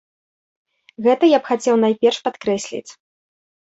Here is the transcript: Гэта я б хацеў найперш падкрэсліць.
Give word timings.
Гэта 1.07 1.23
я 1.35 1.39
б 1.43 1.49
хацеў 1.51 1.75
найперш 1.85 2.17
падкрэсліць. 2.29 2.89